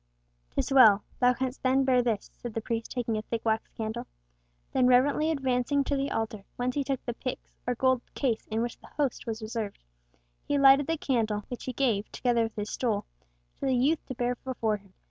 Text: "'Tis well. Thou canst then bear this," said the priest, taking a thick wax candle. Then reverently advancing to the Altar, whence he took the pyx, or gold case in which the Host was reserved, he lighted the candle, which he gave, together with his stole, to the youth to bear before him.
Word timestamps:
"'Tis 0.55 0.71
well. 0.73 1.03
Thou 1.19 1.31
canst 1.35 1.61
then 1.61 1.83
bear 1.85 2.01
this," 2.01 2.31
said 2.33 2.55
the 2.55 2.61
priest, 2.61 2.89
taking 2.89 3.17
a 3.17 3.21
thick 3.21 3.45
wax 3.45 3.69
candle. 3.77 4.07
Then 4.71 4.87
reverently 4.87 5.29
advancing 5.29 5.83
to 5.83 5.95
the 5.95 6.09
Altar, 6.09 6.43
whence 6.55 6.73
he 6.73 6.83
took 6.83 7.05
the 7.05 7.13
pyx, 7.13 7.55
or 7.67 7.75
gold 7.75 8.01
case 8.15 8.47
in 8.49 8.63
which 8.63 8.79
the 8.79 8.87
Host 8.97 9.27
was 9.27 9.43
reserved, 9.43 9.83
he 10.43 10.57
lighted 10.57 10.87
the 10.87 10.97
candle, 10.97 11.43
which 11.49 11.65
he 11.65 11.73
gave, 11.73 12.11
together 12.11 12.41
with 12.45 12.55
his 12.55 12.71
stole, 12.71 13.05
to 13.59 13.67
the 13.67 13.75
youth 13.75 14.03
to 14.07 14.15
bear 14.15 14.33
before 14.43 14.77
him. 14.77 14.95